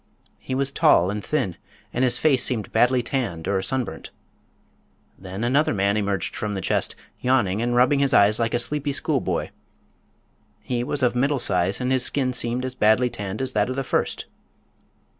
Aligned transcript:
He 0.39 0.55
was 0.55 0.71
tall 0.71 1.11
and 1.11 1.23
thin 1.23 1.57
and 1.93 2.03
his 2.03 2.17
face 2.17 2.43
seemed 2.43 2.71
badly 2.71 3.03
tanned 3.03 3.47
or 3.47 3.61
sunburnt. 3.61 4.09
Then 5.15 5.43
another 5.43 5.75
man 5.75 5.95
emerged 5.95 6.35
from 6.35 6.55
the 6.55 6.59
chest, 6.59 6.95
yawning 7.19 7.61
and 7.61 7.75
rubbing 7.75 7.99
his 7.99 8.11
eyes 8.11 8.39
like 8.39 8.55
a 8.55 8.57
sleepy 8.57 8.93
schoolboy. 8.93 9.51
He 10.63 10.83
was 10.83 11.03
of 11.03 11.15
middle 11.15 11.37
size 11.37 11.79
and 11.79 11.91
his 11.91 12.01
skin 12.03 12.33
seemed 12.33 12.65
as 12.65 12.73
badly 12.73 13.11
tanned 13.11 13.43
as 13.43 13.53
that 13.53 13.69
of 13.69 13.75
the 13.75 13.83
first. 13.83 14.25